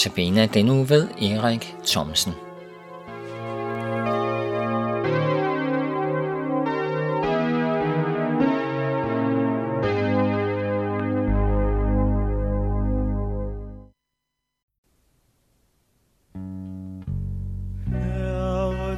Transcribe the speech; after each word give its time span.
Notabene 0.00 0.46
den 0.46 0.68
uge 0.68 0.88
ved 0.88 1.08
Erik 1.22 1.74
Thomsen. 1.86 2.32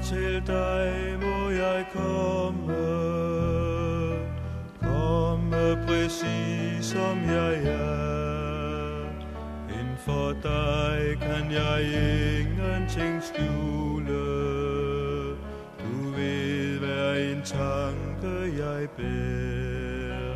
Til 0.03 0.43
dig 0.47 1.19
må 1.23 1.51
jeg 1.51 1.87
komme, 1.93 2.75
komme 4.81 5.87
præcis 5.87 6.87
som 6.87 7.23
jeg 7.25 7.55
er. 7.65 9.05
Inden 9.69 9.97
for 10.05 10.33
dig 10.43 10.82
jeg 11.53 11.83
ingenting 12.41 13.23
skjule, 13.23 14.25
du 15.81 16.11
ved 16.17 16.79
hver 16.79 17.13
en 17.13 17.43
tanke 17.45 18.35
jeg 18.63 18.89
bærer. 18.97 20.35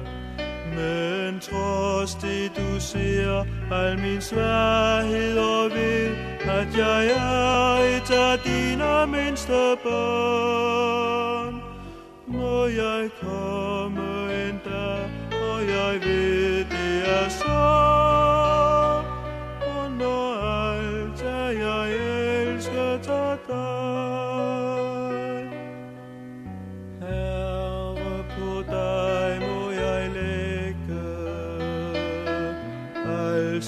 Men 0.75 1.41
trods 1.41 2.15
det 2.15 2.53
du 2.57 2.81
ser 2.81 3.45
al 3.73 3.99
min 3.99 4.21
sværhed 4.21 5.39
og 5.39 5.71
ved, 5.71 6.17
at 6.41 6.69
jeg 6.77 7.07
er 7.07 7.97
et 7.97 8.11
af 8.11 8.39
dine 8.39 9.07
mindste 9.07 9.77
børn. 9.83 11.55
Må 12.27 12.67
jeg 12.67 13.11
komme 13.23 14.49
en 14.49 14.61
dag, 14.65 15.11
og 15.51 15.61
jeg 15.69 16.01
ved 16.05 16.65
det 16.65 17.09
er 17.09 17.29
så. 17.29 18.26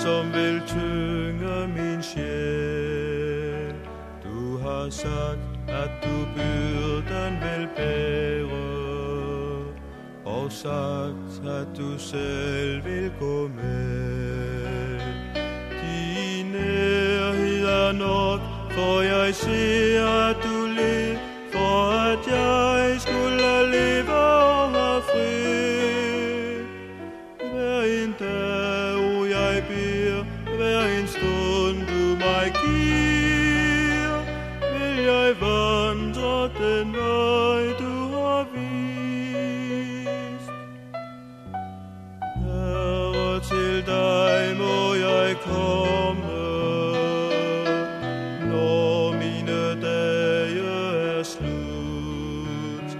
Som 0.03 0.33
vil 0.33 0.63
tynge 0.67 1.69
min 1.77 2.03
sjæl. 2.03 3.75
Du 4.25 4.59
har 4.59 4.91
sagt, 4.91 5.49
at 5.69 5.91
du 6.05 6.17
byrden 6.35 7.33
vil 7.45 7.69
bære, 7.77 8.49
og 10.25 10.53
sagt, 10.53 11.47
at 11.47 11.69
du 11.79 11.99
selv 11.99 12.85
vil 12.85 13.11
gå 13.21 13.49
med. 13.49 15.01
Din 15.83 16.47
nærhed 16.53 17.65
er 17.65 17.93
nok, 17.93 18.41
for 18.71 19.01
jeg 19.01 19.35
ser, 19.35 20.07
at 20.31 20.38
den 36.79 36.93
vej 36.93 37.65
du 37.79 37.95
har 38.15 38.47
vist. 38.55 40.51
Herre, 42.43 43.41
til 43.41 43.87
dig 43.87 44.57
må 44.59 44.95
jeg 44.95 45.37
komme, 45.43 46.45
når 48.53 49.13
mine 49.13 49.83
dage 49.83 50.67
er 51.19 51.23
slut. 51.23 52.91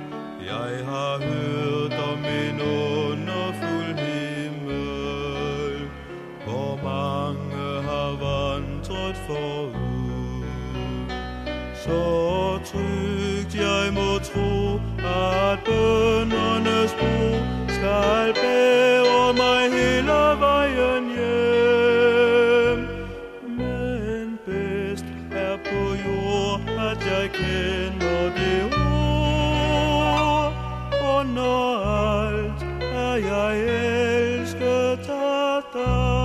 Jeg 0.47 0.87
har 0.87 1.15
hørt 1.31 1.93
om 2.13 2.19
en 2.25 2.61
underfuld 2.61 3.99
himmel, 3.99 5.91
hvor 6.45 6.73
mange 6.85 7.83
har 7.83 8.11
vandret 8.27 9.17
forud. 9.27 9.79
Så 11.85 12.01
trygt 12.65 13.08
alt 31.79 32.63
er 32.83 33.15
jeg 33.15 33.61
elsket 34.41 35.11
af 35.11 35.63
dig. 35.73 36.19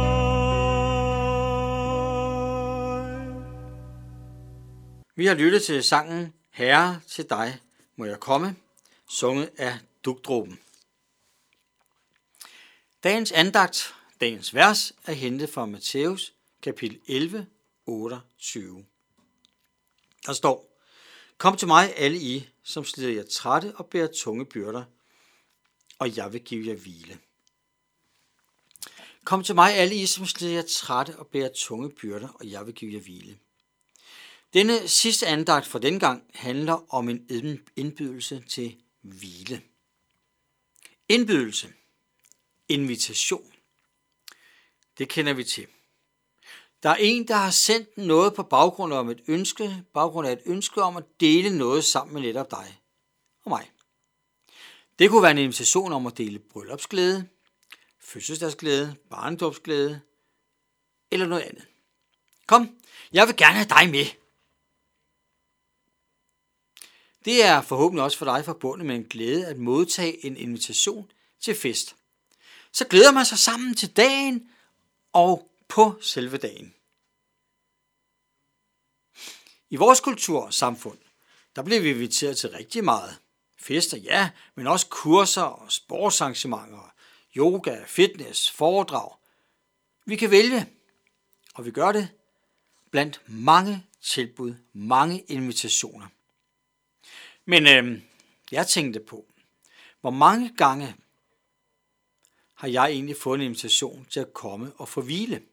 Vi 5.16 5.26
har 5.26 5.34
lyttet 5.36 5.64
til 5.64 5.84
sangen 5.84 6.34
Herre 6.52 7.02
til 7.08 7.30
dig 7.30 7.60
må 7.96 8.06
jeg 8.06 8.20
komme, 8.20 8.56
sunget 9.10 9.50
af 9.58 9.80
Dugdruppen. 10.06 10.60
Dagens 13.04 13.32
andagt, 13.32 13.96
dagens 14.22 14.54
vers, 14.54 14.94
er 15.06 15.14
hentet 15.14 15.50
fra 15.50 15.66
Matthæus, 15.66 16.34
kapitel 16.62 17.00
11, 17.08 17.48
28. 17.86 18.86
Der 20.26 20.34
står, 20.34 20.80
Kom 21.38 21.58
til 21.58 21.68
mig, 21.68 21.94
alle 21.98 22.18
I, 22.18 22.50
som 22.64 22.86
slider 22.86 23.14
jer 23.14 23.24
trætte 23.24 23.74
og 23.76 23.86
bærer 23.86 24.08
tunge 24.08 24.46
byrder, 24.46 24.84
og 26.00 26.18
jeg 26.18 26.34
vil 26.34 26.42
give 26.42 26.68
jer 26.68 26.76
hvile. 26.76 27.20
Kom 29.24 29.44
til 29.44 29.56
mig, 29.56 29.74
alle 29.74 29.96
I, 29.96 30.06
som 30.06 30.26
slider 30.26 30.54
jer 30.54 30.62
trætte 30.62 31.20
og 31.20 31.28
bærer 31.28 31.50
tunge 31.56 31.92
byrder, 31.92 32.28
og 32.28 32.52
jeg 32.52 32.66
vil 32.66 32.74
give 32.74 32.94
jer 32.94 33.00
hvile. 33.00 33.38
Denne 34.54 34.88
sidste 34.88 35.28
andagt 35.28 35.68
for 35.68 35.80
den 35.80 36.00
gang 36.00 36.24
handler 36.34 36.94
om 36.94 37.10
en 37.10 37.28
indbydelse 37.76 38.44
til 38.50 38.76
hvile. 39.02 39.62
Indbydelse. 41.10 41.74
Invitation. 42.70 43.54
Det 44.98 45.10
kender 45.10 45.34
vi 45.34 45.44
til. 45.44 45.68
Der 46.84 46.90
er 46.90 46.96
en, 46.96 47.28
der 47.28 47.36
har 47.36 47.52
sendt 47.52 47.98
noget 47.98 48.34
på 48.34 48.44
baggrund 48.44 48.94
af 48.94 49.04
et 49.04 49.24
ønske, 49.28 49.84
baggrund 49.94 50.28
af 50.28 50.32
et 50.32 50.42
ønske 50.46 50.82
om 50.82 50.98
at 50.98 51.04
dele 51.20 51.58
noget 51.58 51.84
sammen 51.84 52.14
med 52.14 52.22
netop 52.22 52.52
dig 52.52 52.80
og 53.44 53.50
mig. 53.50 53.72
Det 55.00 55.10
kunne 55.10 55.22
være 55.22 55.32
en 55.32 55.38
invitation 55.38 55.94
om 55.94 56.08
at 56.08 56.18
dele 56.18 56.40
bryllupsglæde, 56.40 57.30
fødselsdagsglæde, 58.00 58.96
barndåbsglæde 59.10 60.02
eller 61.12 61.28
noget 61.28 61.42
andet. 61.42 61.66
Kom, 62.48 62.78
jeg 63.14 63.28
vil 63.28 63.38
gerne 63.38 63.54
have 63.54 63.70
dig 63.70 63.90
med. 63.90 64.06
Det 67.26 67.44
er 67.44 67.62
forhåbentlig 67.62 68.04
også 68.04 68.18
for 68.18 68.26
dig 68.26 68.46
forbundet 68.46 68.86
med 68.88 68.96
en 68.96 69.04
glæde 69.04 69.48
at 69.48 69.58
modtage 69.58 70.26
en 70.26 70.38
invitation 70.38 71.12
til 71.40 71.56
fest. 71.56 71.96
Så 72.72 72.86
glæder 72.88 73.12
man 73.12 73.26
sig 73.26 73.40
sammen 73.40 73.76
til 73.76 73.98
dagen 73.98 74.50
og 75.14 75.52
på 75.68 75.96
selve 76.02 76.38
dagen. 76.38 76.74
I 79.70 79.76
vores 79.76 80.00
kultur 80.00 80.42
og 80.42 80.54
samfund, 80.54 80.98
der 81.56 81.64
bliver 81.64 81.82
vi 81.82 81.90
inviteret 81.90 82.38
til 82.38 82.50
rigtig 82.50 82.84
meget. 82.84 83.20
Fester, 83.64 83.98
ja, 83.98 84.30
men 84.56 84.68
også 84.68 84.88
kurser 84.90 85.42
og 85.42 85.72
sportsarrangementer, 85.72 86.94
yoga, 87.38 87.84
fitness, 87.88 88.52
foredrag. 88.52 89.18
Vi 90.06 90.16
kan 90.16 90.32
vælge, 90.32 90.70
og 91.54 91.66
vi 91.66 91.72
gør 91.72 91.92
det 91.92 92.10
blandt 92.92 93.22
mange 93.28 93.86
tilbud, 94.02 94.56
mange 94.74 95.20
invitationer. 95.20 96.08
Men 97.46 97.68
øh, 97.68 98.02
jeg 98.52 98.68
tænkte 98.68 99.00
på, 99.00 99.26
hvor 100.02 100.12
mange 100.12 100.56
gange 100.58 100.96
har 102.54 102.68
jeg 102.68 102.86
egentlig 102.92 103.18
fået 103.18 103.36
en 103.38 103.46
invitation 103.46 104.06
til 104.10 104.20
at 104.20 104.34
komme 104.34 104.74
og 104.74 104.88
få 104.88 105.02
hvile? 105.02 105.44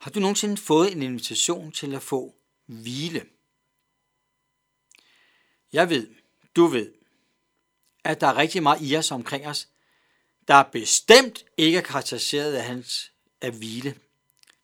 Har 0.00 0.10
du 0.10 0.20
nogensinde 0.20 0.56
fået 0.56 0.92
en 0.92 1.02
invitation 1.02 1.72
til 1.72 1.94
at 1.94 2.02
få 2.02 2.34
hvile? 2.66 3.26
Jeg 5.72 5.88
ved, 5.88 6.19
du 6.60 6.66
ved, 6.66 6.92
at 8.04 8.20
der 8.20 8.26
er 8.26 8.36
rigtig 8.36 8.62
meget 8.62 8.78
i 8.80 8.96
os 8.96 9.10
omkring 9.10 9.46
os, 9.46 9.68
der 10.48 10.54
er 10.54 10.62
bestemt 10.62 11.44
ikke 11.56 11.78
er 11.78 11.82
karakteriseret 11.82 12.54
af 12.54 12.64
hans 12.64 13.12
af 13.40 13.52
hvile. 13.52 13.94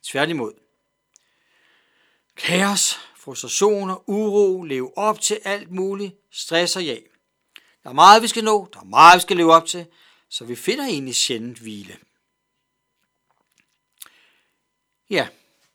Tværtimod. 0.02 0.52
Kaos, 2.37 2.94
frustrationer, 3.16 4.08
uro, 4.10 4.62
leve 4.62 4.98
op 4.98 5.20
til 5.20 5.40
alt 5.44 5.70
muligt, 5.70 6.16
stress 6.31 6.76
og 6.76 6.87
jag. 6.87 7.02
Der 7.82 7.90
er 7.90 7.94
meget, 7.94 8.22
vi 8.22 8.28
skal 8.28 8.44
nå, 8.44 8.69
der 8.72 8.81
er 8.81 8.84
meget, 8.84 9.16
vi 9.16 9.20
skal 9.20 9.37
leve 9.37 9.54
op 9.54 9.66
til, 9.66 9.87
så 10.28 10.44
vi 10.44 10.56
finder 10.56 10.84
egentlig 10.84 11.14
sjældent 11.14 11.58
hvile. 11.58 11.96
Ja, 15.10 15.28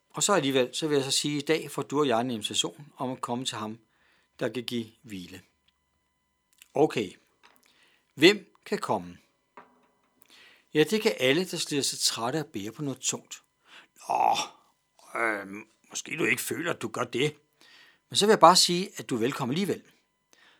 Og 0.09 0.23
så 0.23 0.33
alligevel, 0.33 0.69
så 0.73 0.87
vil 0.87 0.95
jeg 0.95 1.03
så 1.03 1.11
sige, 1.11 1.37
at 1.37 1.43
i 1.43 1.45
dag 1.45 1.71
får 1.71 1.81
du 1.81 1.99
og 1.99 2.07
jeg 2.07 2.21
en 2.21 2.31
invitation 2.31 2.93
om 2.97 3.11
at 3.11 3.21
komme 3.21 3.45
til 3.45 3.57
ham, 3.57 3.79
der 4.39 4.49
kan 4.49 4.63
give 4.63 4.85
hvile. 5.01 5.41
Okay, 6.73 7.11
hvem 8.15 8.53
kan 8.65 8.77
komme? 8.77 9.17
Ja, 10.73 10.83
det 10.83 11.01
kan 11.01 11.13
alle, 11.19 11.45
der 11.45 11.57
slider 11.57 11.83
sig 11.83 11.99
trætte 11.99 12.39
af 12.39 12.45
bære 12.45 12.71
på 12.71 12.81
noget 12.81 12.99
tungt. 12.99 13.41
Nå, 14.07 14.35
øh, 15.21 15.47
måske 15.89 16.17
du 16.17 16.25
ikke 16.25 16.41
føler, 16.41 16.73
at 16.73 16.81
du 16.81 16.87
gør 16.87 17.03
det. 17.03 17.35
Men 18.09 18.17
så 18.17 18.25
vil 18.25 18.31
jeg 18.31 18.39
bare 18.39 18.55
sige, 18.55 18.89
at 18.97 19.09
du 19.09 19.15
er 19.15 19.19
velkommen 19.19 19.53
alligevel. 19.53 19.81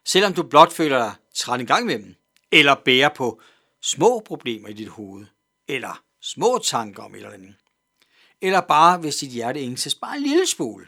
Selvom 0.05 0.33
du 0.33 0.43
blot 0.43 0.73
føler 0.73 0.97
dig 0.97 1.15
træt 1.35 1.59
en 1.59 1.67
gang 1.67 1.85
med 1.85 1.99
dem, 1.99 2.15
eller 2.51 2.75
bærer 2.75 3.09
på 3.09 3.41
små 3.81 4.19
problemer 4.25 4.67
i 4.67 4.73
dit 4.73 4.87
hoved, 4.87 5.25
eller 5.67 6.03
små 6.21 6.59
tanker 6.63 7.03
om 7.03 7.15
et 7.15 7.17
eller 7.17 7.31
andet. 7.31 7.55
Eller 8.41 8.61
bare, 8.61 8.97
hvis 8.97 9.15
dit 9.15 9.29
hjerte 9.29 9.59
ængstes 9.59 9.95
bare 9.95 10.17
en 10.17 10.23
lille 10.23 10.47
smule. 10.47 10.87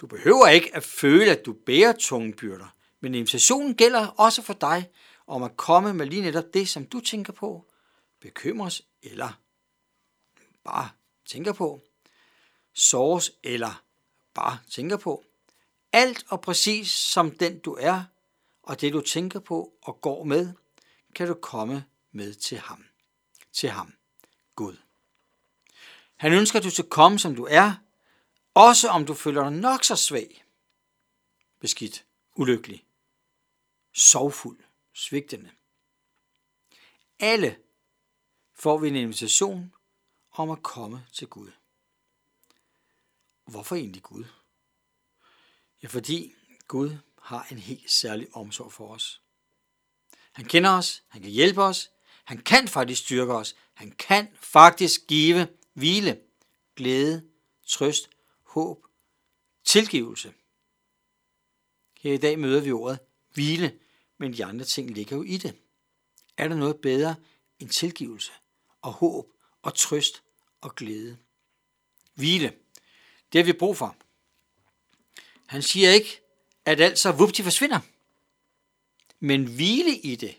Du 0.00 0.06
behøver 0.06 0.48
ikke 0.48 0.76
at 0.76 0.84
føle, 0.84 1.30
at 1.30 1.46
du 1.46 1.52
bærer 1.52 1.92
tunge 1.92 2.32
byrder, 2.32 2.74
men 3.00 3.14
invitationen 3.14 3.74
gælder 3.74 4.06
også 4.06 4.42
for 4.42 4.52
dig 4.52 4.90
om 5.26 5.42
at 5.42 5.56
komme 5.56 5.94
med 5.94 6.06
lige 6.06 6.22
netop 6.22 6.54
det, 6.54 6.68
som 6.68 6.86
du 6.86 7.00
tænker 7.00 7.32
på, 7.32 7.66
bekymres 8.20 8.82
eller 9.02 9.40
bare 10.64 10.88
tænker 11.26 11.52
på, 11.52 11.80
såres 12.72 13.32
eller 13.42 13.82
bare 14.34 14.58
tænker 14.70 14.96
på. 14.96 15.24
Alt 15.92 16.24
og 16.28 16.40
præcis 16.40 16.90
som 16.90 17.30
den 17.30 17.58
du 17.58 17.76
er, 17.80 18.04
og 18.62 18.80
det 18.80 18.92
du 18.92 19.00
tænker 19.00 19.40
på 19.40 19.72
og 19.82 20.00
går 20.00 20.24
med, 20.24 20.52
kan 21.14 21.28
du 21.28 21.34
komme 21.34 21.84
med 22.12 22.34
til 22.34 22.58
ham. 22.58 22.84
Til 23.52 23.68
ham, 23.68 23.94
Gud. 24.56 24.76
Han 26.16 26.32
ønsker, 26.32 26.58
at 26.58 26.64
du 26.64 26.70
skal 26.70 26.88
komme, 26.88 27.18
som 27.18 27.34
du 27.34 27.46
er, 27.50 27.74
også 28.54 28.88
om 28.88 29.06
du 29.06 29.14
føler 29.14 29.42
dig 29.42 29.52
nok 29.52 29.84
så 29.84 29.96
svag, 29.96 30.44
beskidt, 31.60 32.04
ulykkelig, 32.36 32.84
sorgfuld, 33.98 34.58
svigtende. 34.92 35.50
Alle 37.18 37.58
får 38.54 38.78
vi 38.78 38.88
en 38.88 38.96
invitation 38.96 39.74
om 40.30 40.50
at 40.50 40.62
komme 40.62 41.06
til 41.12 41.26
Gud. 41.26 41.50
Hvorfor 43.46 43.76
egentlig 43.76 44.02
Gud? 44.02 44.24
Ja, 45.82 45.88
fordi 45.88 46.34
Gud 46.68 46.96
har 47.22 47.46
en 47.50 47.58
helt 47.58 47.90
særlig 47.90 48.28
omsorg 48.36 48.72
for 48.72 48.94
os. 48.94 49.22
Han 50.32 50.44
kender 50.44 50.70
os, 50.70 51.02
han 51.08 51.22
kan 51.22 51.30
hjælpe 51.30 51.62
os, 51.62 51.90
han 52.24 52.38
kan 52.38 52.68
faktisk 52.68 53.02
styrke 53.02 53.32
os, 53.32 53.56
han 53.74 53.92
kan 53.92 54.28
faktisk 54.34 55.00
give 55.08 55.48
hvile, 55.72 56.20
glæde, 56.76 57.30
trøst, 57.66 58.10
håb, 58.42 58.86
tilgivelse. 59.64 60.34
Her 62.00 62.12
i 62.12 62.16
dag 62.16 62.38
møder 62.38 62.60
vi 62.60 62.72
ordet 62.72 62.98
hvile, 63.34 63.78
men 64.18 64.32
de 64.32 64.44
andre 64.44 64.64
ting 64.64 64.90
ligger 64.90 65.16
jo 65.16 65.22
i 65.22 65.36
det. 65.36 65.56
Er 66.36 66.48
der 66.48 66.56
noget 66.56 66.80
bedre 66.80 67.16
end 67.58 67.68
tilgivelse 67.68 68.32
og 68.82 68.92
håb 68.92 69.26
og 69.62 69.74
trøst 69.74 70.22
og 70.60 70.74
glæde? 70.74 71.18
Hvile, 72.14 72.52
det 73.32 73.38
har 73.38 73.44
vi 73.44 73.52
brug 73.52 73.76
for. 73.76 73.96
Han 75.46 75.62
siger 75.62 75.90
ikke, 75.90 76.20
at 76.64 76.80
alt 76.80 76.98
så 76.98 77.12
vupti 77.12 77.42
forsvinder. 77.42 77.80
Men 79.20 79.44
hvile 79.44 79.98
i 79.98 80.16
det. 80.16 80.38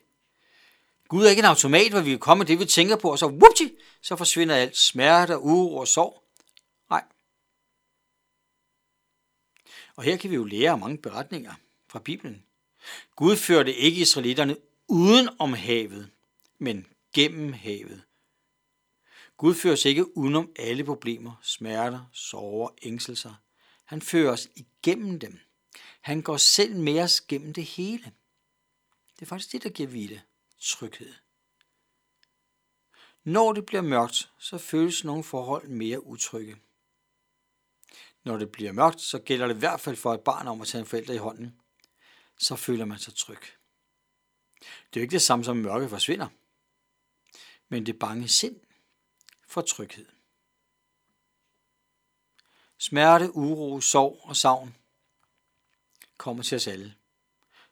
Gud 1.08 1.26
er 1.26 1.30
ikke 1.30 1.40
en 1.40 1.46
automat, 1.46 1.92
hvor 1.92 2.02
vi 2.02 2.10
kan 2.10 2.20
komme 2.20 2.44
det, 2.44 2.60
vi 2.60 2.66
tænker 2.66 2.96
på, 2.96 3.12
og 3.12 3.20
så 3.20 3.28
vupti, 3.28 3.78
så 4.02 4.16
forsvinder 4.16 4.56
alt 4.56 4.78
smerte, 4.78 5.38
uro 5.38 5.76
og 5.76 5.88
sorg. 5.88 6.24
Nej. 6.90 7.04
Og 9.96 10.04
her 10.04 10.18
kan 10.18 10.30
vi 10.30 10.36
jo 10.36 10.44
lære 10.44 10.78
mange 10.78 10.98
beretninger 10.98 11.54
fra 11.88 12.00
Bibelen. 12.00 12.44
Gud 13.16 13.36
førte 13.36 13.76
ikke 13.76 14.02
israelitterne 14.02 14.58
uden 14.88 15.30
om 15.40 15.54
havet, 15.54 16.12
men 16.58 16.88
gennem 17.14 17.54
havet. 17.54 18.04
Gud 19.38 19.56
fører 19.56 19.74
os 19.74 19.86
ikke 19.86 20.18
udenom 20.18 20.52
alle 20.56 20.84
problemer, 20.84 21.40
smerter, 21.42 22.06
sorger, 22.14 22.70
ængselser. 22.82 23.34
Han 23.86 24.02
fører 24.02 24.32
os 24.32 24.48
igennem 24.56 25.20
dem. 25.20 25.40
Han 26.02 26.22
går 26.22 26.38
selv 26.38 26.76
med 26.76 27.00
os 27.00 27.22
gennem 27.22 27.54
det 27.54 27.64
hele. 27.64 28.04
Det 29.16 29.22
er 29.22 29.26
faktisk 29.26 29.52
det, 29.52 29.64
der 29.64 29.70
giver 29.70 29.90
hvile, 29.90 30.22
tryghed. 30.60 31.14
Når 33.24 33.54
det 33.54 33.66
bliver 33.66 33.82
mørkt, 33.82 34.32
så 34.40 34.58
føles 34.58 35.04
nogle 35.04 35.24
forhold 35.24 35.68
mere 35.68 36.06
utrygge. 36.06 36.56
Når 38.24 38.38
det 38.38 38.52
bliver 38.52 38.72
mørkt, 38.72 39.02
så 39.02 39.20
gælder 39.20 39.48
det 39.48 39.56
i 39.56 39.60
hvert 39.60 39.80
fald 39.80 39.96
for 39.96 40.14
et 40.14 40.22
barn 40.22 40.48
om 40.48 40.62
at 40.62 40.68
tage 40.68 40.80
en 40.80 40.88
forælder 40.88 41.14
i 41.14 41.18
hånden. 41.18 41.60
Så 42.40 42.56
føler 42.56 42.86
man 42.86 43.00
sig 43.00 43.16
tryg. 43.16 43.42
Det 44.60 44.96
er 44.96 45.00
jo 45.00 45.02
ikke 45.02 45.12
det 45.12 45.22
samme 45.22 45.46
som 45.46 45.58
mørke 45.58 45.90
forsvinder, 45.90 46.28
men 47.70 47.86
det 47.86 48.00
bange 48.00 48.28
sind 48.28 48.60
for 49.48 49.62
tryghed. 49.62 50.06
Smerte, 52.78 53.36
uro, 53.36 53.82
sorg 53.82 54.20
og 54.24 54.36
savn 54.36 54.76
kommer 56.18 56.44
til 56.44 56.56
os 56.56 56.68
alle. 56.68 56.96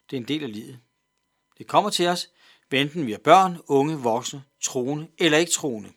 Det 0.09 0.17
er 0.17 0.21
en 0.21 0.27
del 0.27 0.43
af 0.43 0.53
livet. 0.53 0.79
Det 1.57 1.67
kommer 1.67 1.89
til 1.89 2.07
os, 2.07 2.29
enten 2.71 3.07
vi 3.07 3.13
er 3.13 3.17
børn, 3.17 3.61
unge, 3.67 3.97
voksne, 3.97 4.43
troende 4.61 5.11
eller 5.17 5.37
ikke 5.37 5.51
troende. 5.51 5.93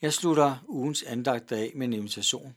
Jeg 0.00 0.12
slutter 0.12 0.58
ugens 0.68 1.02
andagt 1.02 1.52
af 1.52 1.72
med 1.74 1.86
en 1.86 1.92
invitation. 1.92 2.56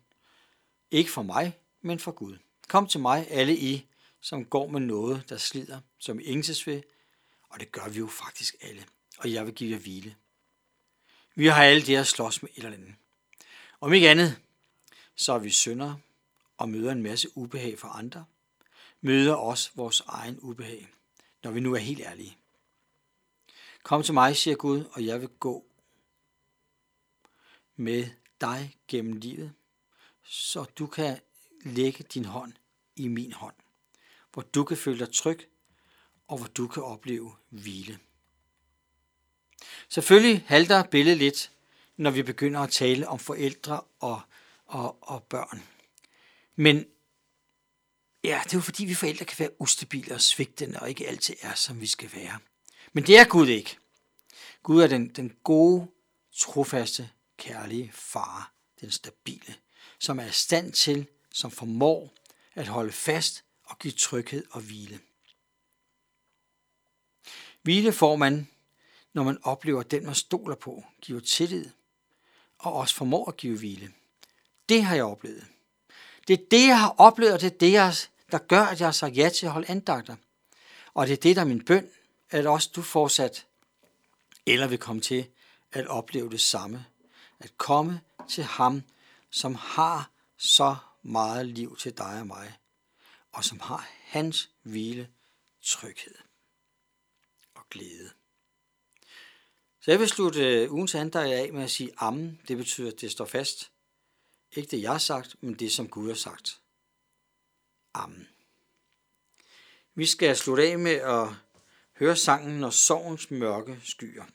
Ikke 0.92 1.12
for 1.12 1.22
mig, 1.22 1.60
men 1.82 2.00
for 2.00 2.12
Gud. 2.12 2.38
Kom 2.68 2.88
til 2.88 3.00
mig, 3.00 3.28
alle 3.30 3.58
I, 3.58 3.88
som 4.22 4.46
går 4.46 4.68
med 4.68 4.80
noget, 4.80 5.30
der 5.30 5.38
slider, 5.38 5.80
som 5.98 6.20
I 6.20 6.36
ved, 6.66 6.82
og 7.50 7.60
det 7.60 7.72
gør 7.72 7.90
vi 7.90 8.00
jo 8.00 8.08
faktisk 8.08 8.56
alle. 8.62 8.86
Og 9.18 9.34
jeg 9.34 9.46
vil 9.46 9.54
give 9.54 9.72
jer 9.72 9.80
hvile. 9.80 10.16
Vi 11.36 11.48
har 11.48 11.64
alle 11.64 11.86
det 11.86 11.96
at 11.96 12.08
slås 12.08 12.42
med 12.42 12.50
et 12.50 12.58
eller 12.58 12.78
andet. 12.78 12.96
Om 13.82 13.94
ikke 13.94 14.10
andet, 14.10 14.42
så 15.16 15.34
er 15.34 15.40
vi 15.40 15.50
syndere 15.50 16.00
og 16.58 16.70
møder 16.70 16.92
en 16.92 17.04
masse 17.04 17.38
ubehag 17.38 17.80
for 17.80 17.88
andre, 17.88 18.26
møder 19.02 19.34
også 19.34 19.72
vores 19.76 20.02
egen 20.08 20.39
ubehag, 20.39 20.88
når 21.44 21.51
vi 21.51 21.60
nu 21.60 21.74
er 21.74 21.80
helt 21.80 22.00
ærlige. 22.00 22.38
Kom 23.84 24.04
til 24.04 24.13
mig, 24.13 24.36
siger 24.36 24.56
Gud, 24.56 24.84
og 24.92 25.06
jeg 25.06 25.22
vil 25.22 25.30
gå 25.30 25.66
med 27.75 28.10
dig 28.42 28.78
gennem 28.88 29.13
livet, 29.13 29.54
så 30.24 30.63
du 30.63 30.88
kan 30.88 31.20
lægge 31.66 32.04
din 32.04 32.25
hånd 32.25 32.54
i 32.96 33.08
min 33.08 33.34
hånd, 33.34 33.56
hvor 34.34 34.42
du 34.42 34.64
kan 34.64 34.78
føle 34.78 35.00
dig 35.00 35.14
tryg, 35.14 35.50
og 36.28 36.38
hvor 36.38 36.48
du 36.48 36.68
kan 36.68 36.84
opleve 36.84 37.32
hvile. 37.50 38.00
Selvfølgelig 39.90 40.44
halter 40.48 40.84
billedet 40.84 41.18
lidt, 41.18 41.52
når 41.98 42.12
vi 42.12 42.24
begynder 42.24 42.60
at 42.60 42.70
tale 42.70 43.08
om 43.08 43.20
forældre 43.20 43.82
og, 44.00 44.22
og, 44.66 44.98
og 45.02 45.24
børn. 45.24 45.64
Men 46.56 46.86
ja, 48.24 48.42
det 48.44 48.54
er 48.54 48.58
jo 48.58 48.62
fordi, 48.62 48.86
vi 48.86 48.94
forældre 48.94 49.25
kan 49.25 49.40
være 49.40 49.62
ustabile 49.62 50.14
og 50.14 50.22
svigtende, 50.22 50.80
og 50.80 50.90
ikke 50.90 51.08
altid 51.08 51.36
er, 51.42 51.54
som 51.54 51.82
vi 51.82 51.88
skal 51.88 52.10
være. 52.14 52.40
Men 52.94 53.08
det 53.08 53.18
er 53.18 53.25
Gud 53.25 53.48
ikke. 53.48 53.78
Gud 54.64 54.82
er 54.82 54.88
den, 54.88 55.08
den 55.08 55.36
gode, 55.44 55.88
trofaste, 56.36 57.10
kærlige 57.38 57.92
far, 57.94 58.54
den 58.82 58.92
stabile, 58.92 59.56
som 60.00 60.20
er 60.20 60.25
i 60.25 60.32
stand 60.32 60.72
til, 60.72 61.08
som 61.32 61.52
formår 61.52 62.14
at 62.56 62.68
holde 62.68 62.92
fast 62.92 63.44
og 63.64 63.80
give 63.80 63.94
tryghed 63.94 64.46
og 64.52 64.62
hvile. 64.62 65.00
Hvile 67.62 67.94
får 67.94 68.16
man, 68.16 68.48
når 69.14 69.24
man 69.24 69.38
oplever, 69.44 69.80
at 69.80 69.92
den, 69.92 70.06
man 70.06 70.16
stoler 70.16 70.56
på, 70.56 70.86
giver 71.02 71.20
tillid, 71.20 71.70
og 72.58 72.74
også 72.74 72.96
formår 72.96 73.30
at 73.30 73.38
give 73.38 73.58
hvile. 73.58 73.94
Det 74.70 74.84
har 74.84 74.96
jeg 74.96 75.06
oplevet. 75.06 75.48
Det 76.28 76.34
er 76.40 76.46
det, 76.52 76.68
jeg 76.68 76.80
har 76.80 76.96
oplevet, 76.98 77.34
og 77.34 77.42
det 77.42 77.54
er 77.54 77.58
det, 77.58 77.72
jeg, 77.72 77.94
der 78.32 78.38
gør, 78.38 78.62
at 78.62 78.80
jeg 78.80 78.88
har 78.88 78.92
sagt 78.92 79.18
ja 79.18 79.30
til 79.30 79.46
at 79.46 79.52
holde 79.52 79.70
andagter. 79.70 80.16
Og 80.94 81.08
det 81.08 81.14
er 81.14 81.18
det, 81.22 81.36
der 81.36 81.42
er 81.42 81.46
min 81.46 81.66
bøn, 81.66 81.90
at 82.30 82.46
også 82.46 82.70
du 82.76 82.82
fortsat 82.82 83.46
eller 84.46 84.68
vil 84.68 84.78
komme 84.78 85.02
til 85.02 85.28
at 85.72 85.88
opleve 85.88 86.30
det 86.30 86.42
samme. 86.42 86.86
At 87.40 87.58
komme 87.58 88.02
til 88.30 88.44
ham, 88.44 88.84
som 89.30 89.56
har 89.56 90.10
så 90.38 90.76
meget 91.06 91.46
liv 91.46 91.78
til 91.78 91.98
dig 91.98 92.20
og 92.20 92.28
mig, 92.28 92.58
og 93.32 93.44
som 93.44 93.60
har 93.60 93.88
hans 94.04 94.50
hvile, 94.62 95.10
tryghed 95.62 96.16
og 97.54 97.70
glæde. 97.70 98.10
Så 99.82 99.92
jeg 99.92 100.00
vil 100.00 100.10
slutte 100.10 100.64
øh, 100.64 100.74
ugens 100.74 100.96
andagt 100.96 101.30
af 101.30 101.54
med 101.54 101.64
at 101.64 101.72
sige 101.72 101.92
amen. 101.98 102.42
Det 102.48 102.58
betyder, 102.58 102.92
at 102.92 103.02
det 103.02 103.12
står 103.12 103.26
fast. 103.26 103.72
Ikke 104.52 104.72
det, 104.72 104.82
jeg 104.82 104.92
har 104.92 104.98
sagt, 104.98 105.36
men 105.44 105.54
det, 105.54 105.72
som 105.72 105.90
Gud 105.90 106.08
har 106.08 106.16
sagt. 106.16 106.62
Amen. 107.94 108.28
Vi 109.96 110.06
skal 110.06 110.38
slutte 110.38 110.64
af 110.64 110.80
med 110.80 110.92
at 110.92 111.28
høre 112.00 112.16
sangen 112.16 112.60
Når 112.60 112.70
sovens 112.70 113.32
mørke 113.32 113.82
skyer, 113.84 114.26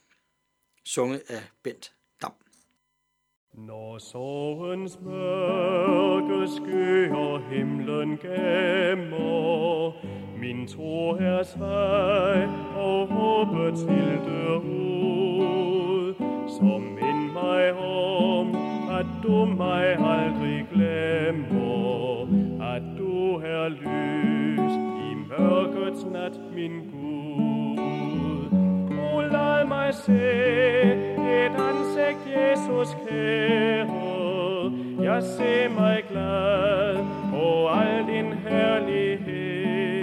sunget 0.84 1.22
af 1.28 1.48
Bent 1.62 1.92
når 3.54 3.98
sorgens 3.98 4.98
mørke 5.00 6.48
skyer 6.48 7.40
himlen 7.50 8.18
gemmer, 8.22 9.92
min 10.38 10.66
tro 10.66 11.10
er 11.10 11.42
svag 11.42 12.48
og 12.76 13.06
håbet 13.06 13.74
det 13.74 14.56
ud, 14.56 16.14
som 16.58 16.80
mind 16.80 17.32
mig 17.32 17.72
om, 17.72 18.54
at 18.90 19.06
du 19.22 19.44
mig 19.44 19.86
aldrig 19.98 20.66
glemmer, 20.72 22.22
at 22.74 22.82
du 22.98 23.36
er 23.36 23.68
lys 23.68 24.72
i 25.10 25.14
mørkets 25.28 26.04
nat, 26.04 26.40
min 26.54 26.90
Gud. 26.92 27.78
O 29.12 29.20
lad 29.20 29.66
mig 29.66 29.94
se 29.94 30.32
et 31.44 31.52
ansigt, 32.10 32.36
Jesus 32.36 32.96
kære, 33.08 33.86
jeg 35.02 35.22
ser 35.22 35.68
mig 35.68 36.04
glad 36.08 36.96
på 37.30 37.68
al 37.68 38.06
din 38.06 38.32
herlighed. 38.32 40.02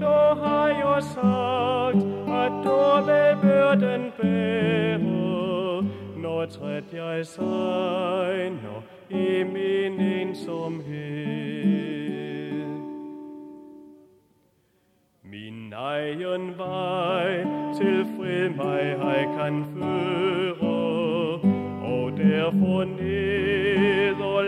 Du 0.00 0.40
har 0.42 0.68
jo 0.68 1.00
sagt, 1.00 1.96
at 2.28 2.52
du 2.64 2.78
vil 3.06 3.36
byrden 3.42 4.12
bære, 4.20 5.84
når 6.16 6.46
træt 6.46 6.84
jeg 6.92 7.26
sejner 7.26 8.82
i 9.10 9.42
min 9.42 10.00
ensomhed. 10.00 11.36
Min 15.22 15.72
egen 15.72 16.58
vej 16.58 17.44
til 17.76 18.06
fred 18.16 18.48
mig 18.48 18.96
jeg 19.00 19.28
kan 19.38 19.64
føre, 19.74 20.35
derfor 22.76 23.02
neder 23.02 24.40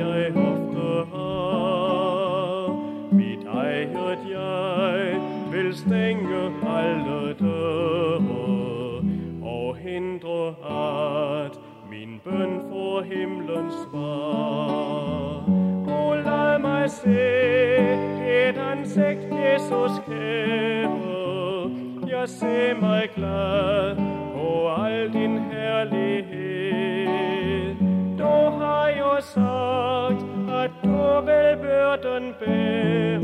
jeg 0.00 0.36
ofte 0.36 1.10
har. 1.12 2.68
Mit 3.12 3.44
eget 3.46 4.18
jeg 4.30 5.20
vil 5.52 5.76
stænge 5.76 6.52
alle 6.76 7.34
døre, 7.40 8.20
og 9.42 9.76
hindre 9.76 10.48
at 11.44 11.58
min 11.90 12.20
bøn 12.24 12.60
for 12.70 13.02
himlens 13.02 13.74
svar. 13.90 15.44
O 15.88 16.14
lad 16.14 16.58
mig 16.58 16.90
se 16.90 17.30
et 18.48 18.58
ansigt, 18.58 19.20
Jesus 19.20 20.00
kære. 20.06 21.16
Jeg 22.08 22.28
ser 22.28 22.80
mig 22.80 23.08
glad 23.16 24.05
Herren 32.16 32.34
bære, 32.40 33.20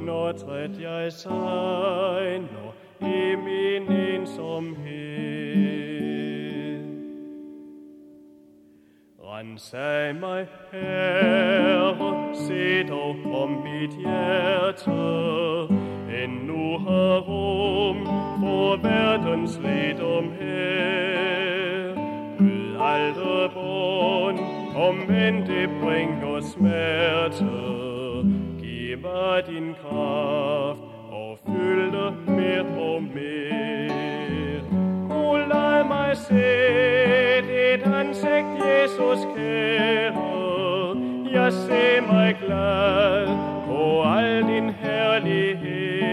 når 0.00 0.32
træt 0.32 0.70
jeg 0.80 1.12
sejner 1.12 2.72
i 3.00 3.34
min 3.36 3.92
ensomhed. 3.92 4.82
Rensag 9.20 10.14
mig, 10.14 10.46
Herre, 10.72 12.34
se 12.34 12.88
dog 12.88 13.16
om 13.42 13.50
mit 13.50 13.90
hjerte, 13.98 14.90
endnu 16.24 16.78
har 16.78 17.18
rum 17.20 18.06
for 18.40 18.76
verdens 18.76 19.58
lidom 19.58 20.32
her. 20.40 21.92
Ud 22.40 22.76
alt 22.80 23.52
bund, 23.54 24.38
om 24.76 24.96
end 25.10 25.46
det 25.46 25.70
bringer 25.82 26.40
smerte, 26.40 27.61
mig 29.32 29.46
din 29.46 29.74
kraft 29.74 30.80
og 31.12 31.38
fyld 31.46 31.92
det 31.92 32.12
mere 32.26 32.60
og 32.60 33.02
mere. 33.02 34.60
O 35.10 35.36
lad 35.36 35.84
mig 35.84 36.16
se 36.16 36.50
dit 37.50 37.82
ansigt, 37.94 38.46
Jesus 38.64 39.20
kære. 39.36 40.96
Jeg 41.32 41.52
ser 41.52 42.00
mig 42.12 42.36
glad 42.44 43.26
på 43.66 44.02
al 44.02 44.42
din 44.42 44.70
herlighed. 44.70 46.12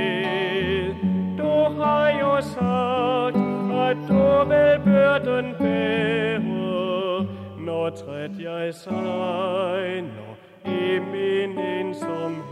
Du 1.37 1.53
har 1.79 2.09
jo 2.21 2.41
sagt, 2.41 3.35
at 3.87 3.97
du 4.09 4.49
vil 4.49 4.79
byrden 4.85 5.55
bære, 5.59 6.39
når 7.65 7.89
træt 7.89 8.31
jeg 8.39 8.73
sejner 8.73 10.29
i 10.65 10.99
min 10.99 11.59
ensomhed. 11.59 12.48